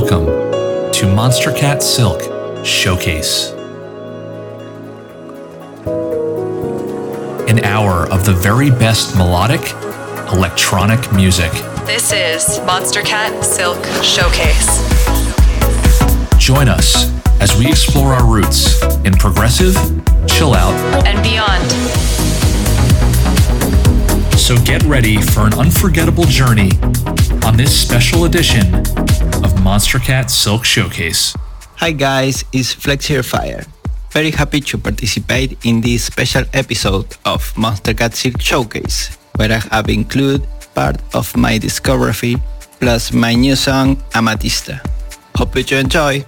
[0.00, 0.26] welcome
[0.92, 2.20] to Monstercat Silk
[2.66, 3.52] Showcase.
[7.48, 9.60] An hour of the very best melodic
[10.32, 11.52] electronic music.
[11.86, 14.66] This is Monstercat Silk Showcase.
[16.44, 17.08] Join us
[17.40, 19.76] as we explore our roots in progressive,
[20.26, 20.74] chill out,
[21.06, 21.70] and beyond.
[24.36, 26.72] So get ready for an unforgettable journey
[27.44, 29.03] on this special edition
[29.44, 31.36] of Monstercat Silk Showcase.
[31.76, 33.64] Hi guys, it's Flexible Fire.
[34.10, 39.60] Very happy to participate in this special episode of Monster Monstercat Silk Showcase, where I
[39.70, 42.40] have included part of my discography
[42.80, 44.80] plus my new song Amatista.
[45.36, 46.24] Hope you enjoy!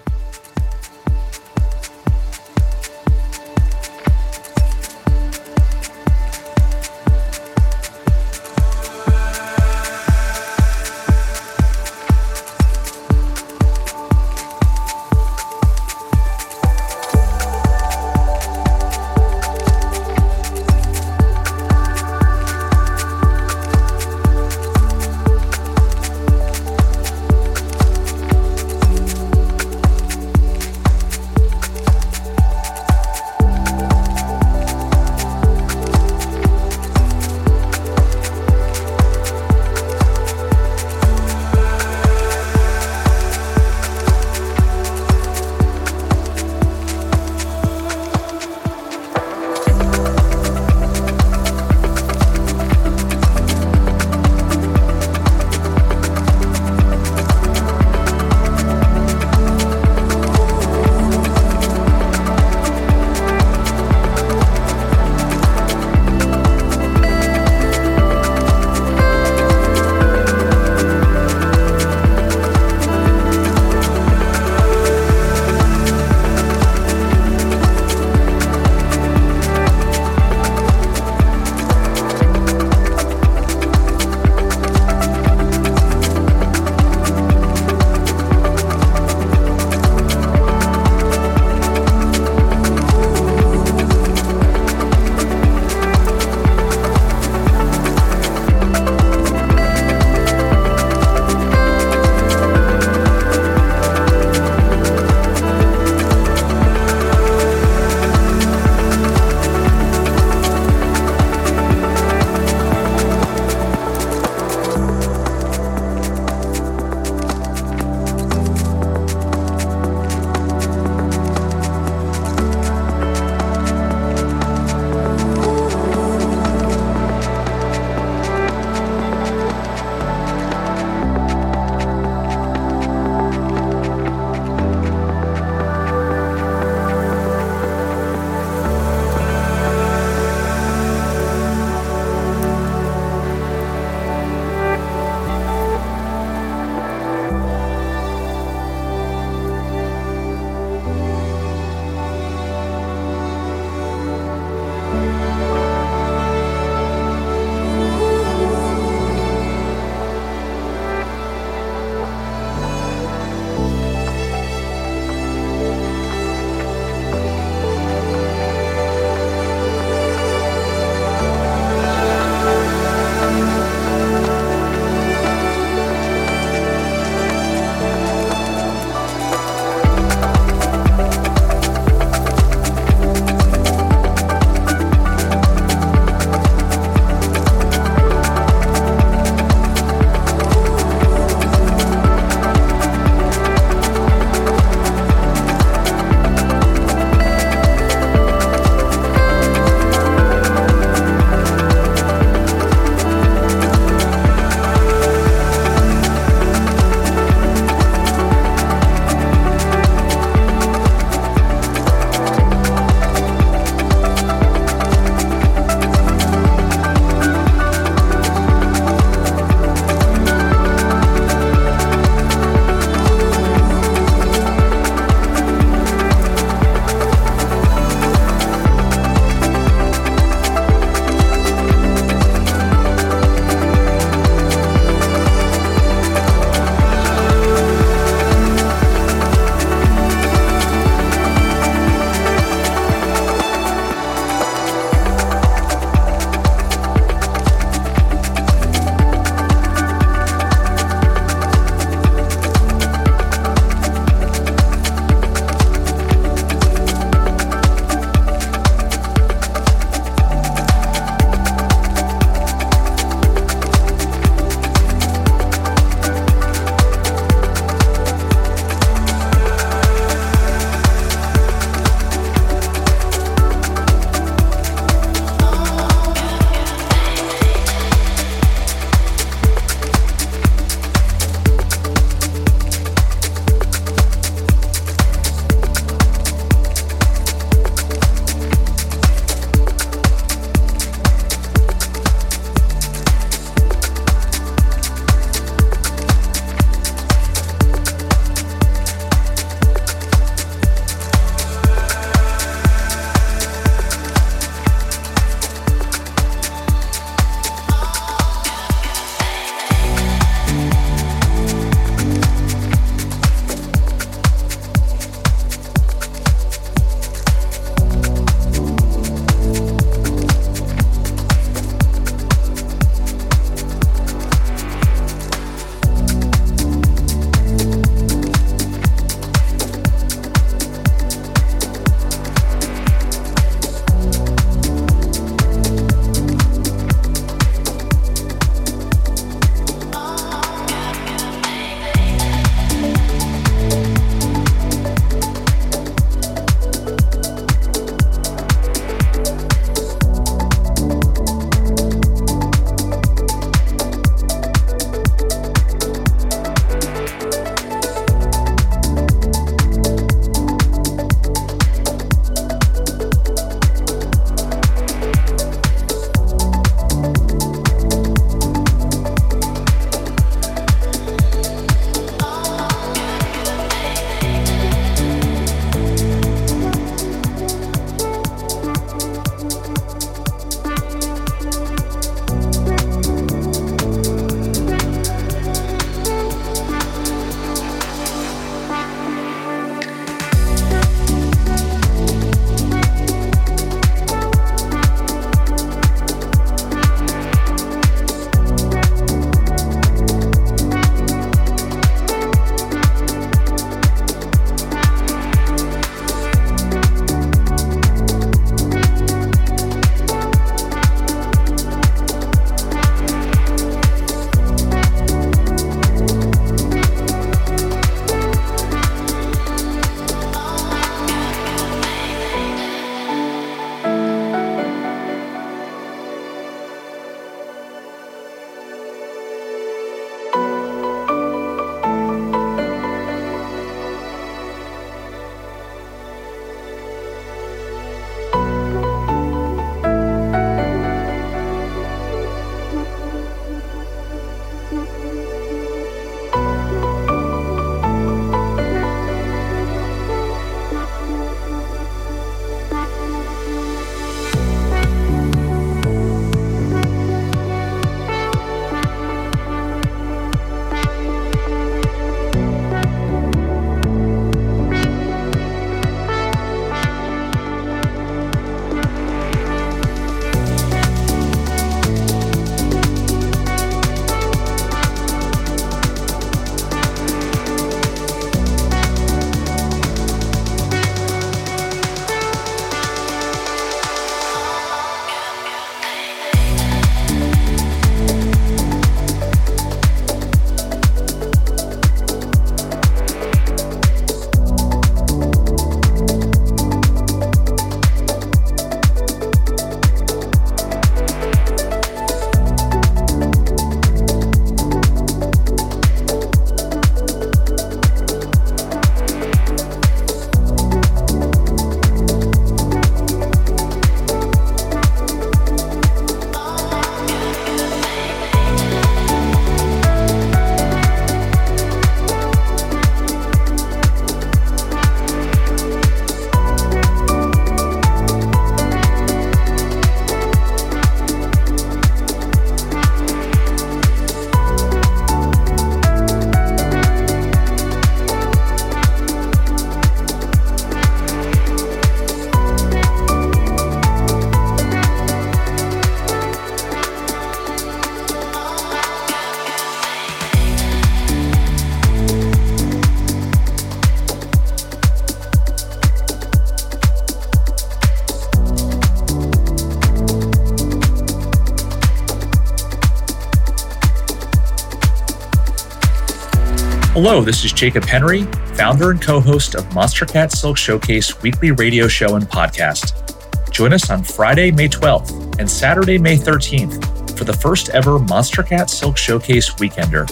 [567.09, 568.25] Hello, this is Jacob Henry,
[568.57, 573.53] founder and co host of Monstercat Silk Showcase weekly radio show and podcast.
[573.53, 578.69] Join us on Friday, May 12th and Saturday, May 13th for the first ever Monstercat
[578.69, 580.11] Silk Showcase Weekender.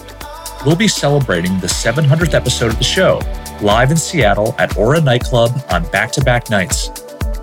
[0.64, 3.20] We'll be celebrating the 700th episode of the show
[3.60, 6.90] live in Seattle at Aura Nightclub on back to back nights.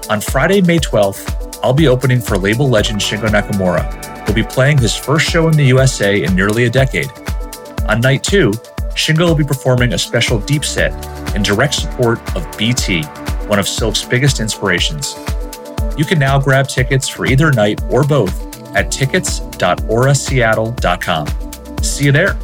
[0.10, 4.77] On Friday, May 12th, I'll be opening for label legend Shingo Nakamura, who'll be playing
[4.77, 7.12] his first show in the USA in nearly a decade.
[7.89, 8.53] On night two,
[8.95, 10.91] Shingo will be performing a special deep set
[11.36, 13.03] in direct support of BT,
[13.48, 15.15] one of Silk's biggest inspirations.
[15.98, 21.83] You can now grab tickets for either night or both at tickets.auraseattle.com.
[21.83, 22.38] See you there.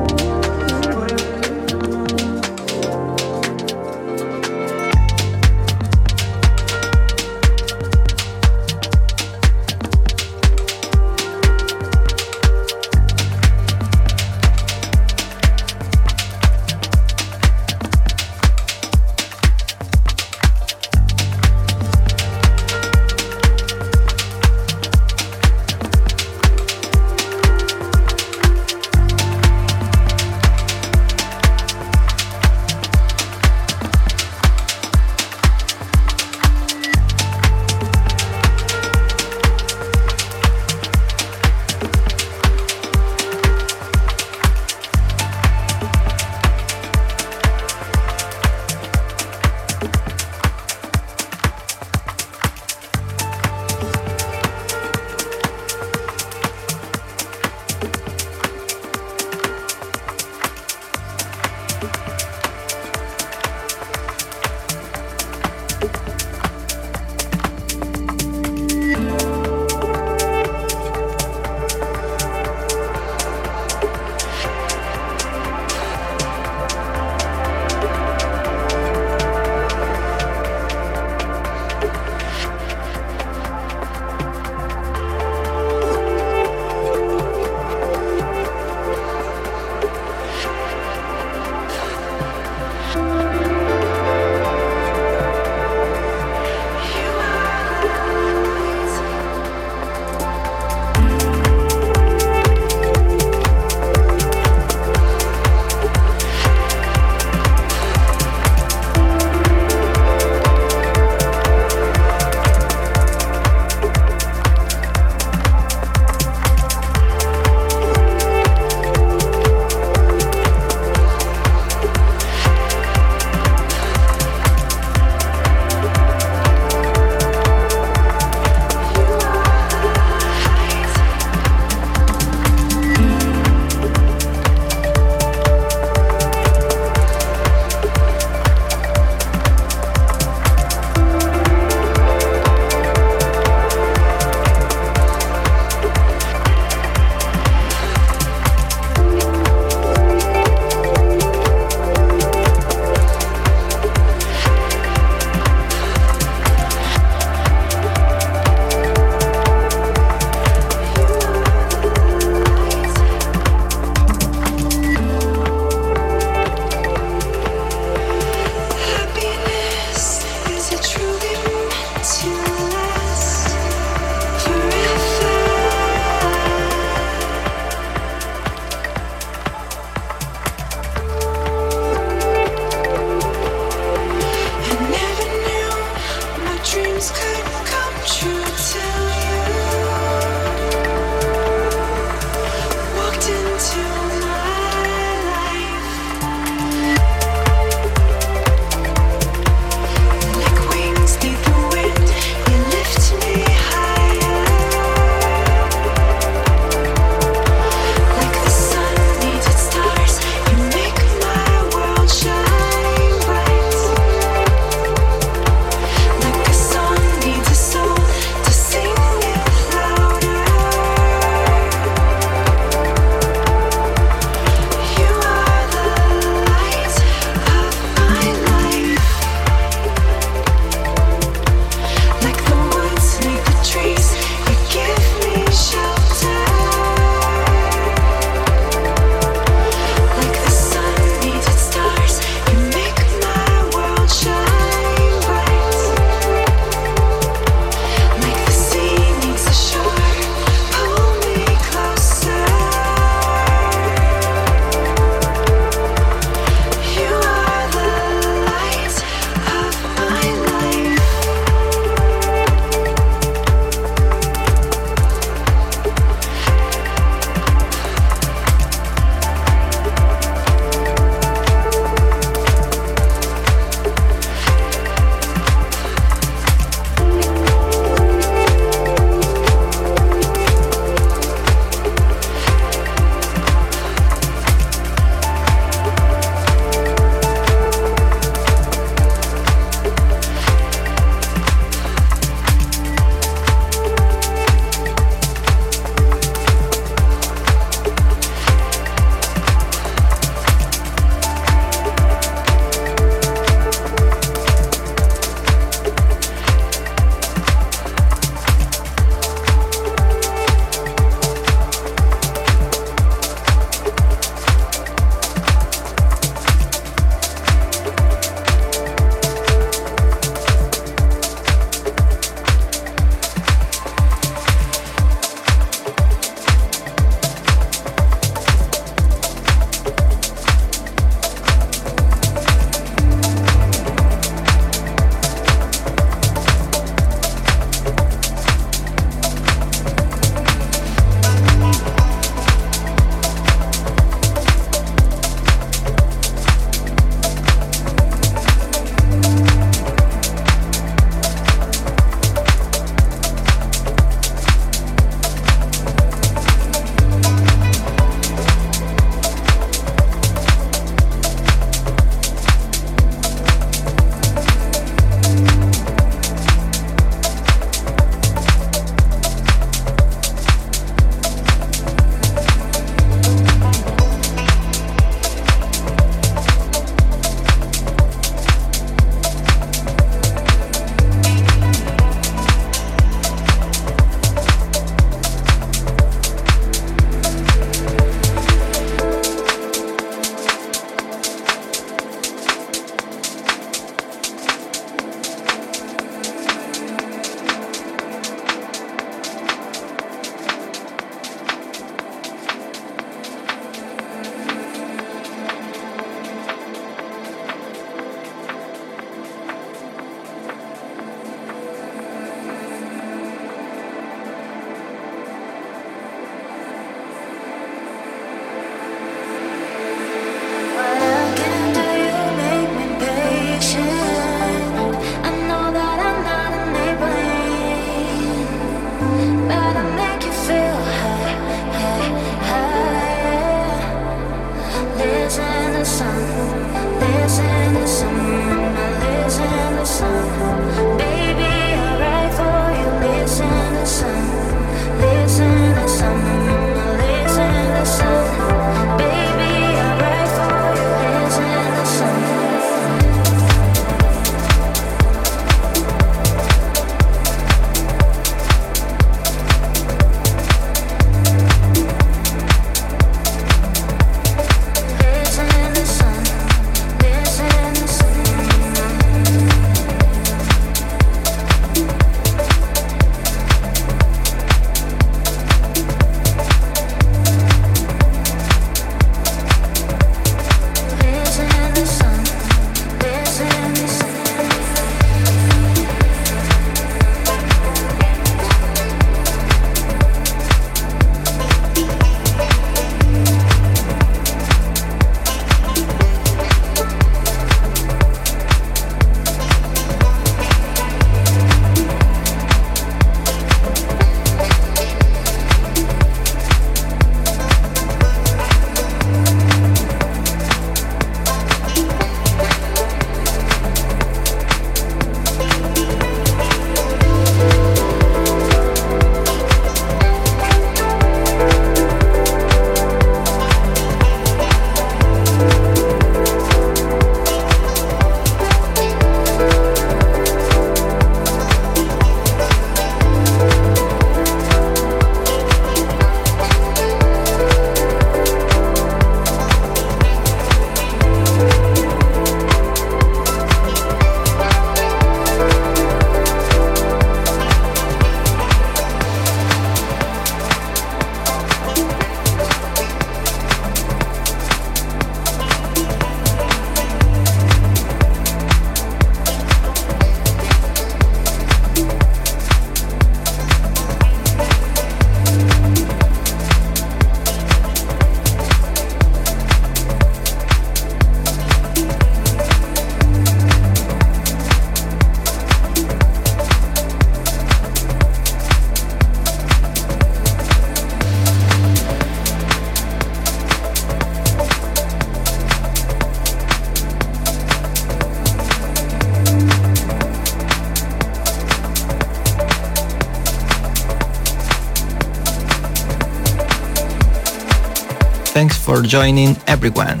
[598.82, 600.00] Joining everyone.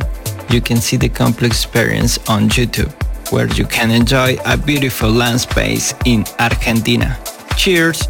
[0.50, 2.92] You can see the complete experience on YouTube,
[3.32, 7.18] where you can enjoy a beautiful land space in Argentina.
[7.56, 8.08] Cheers!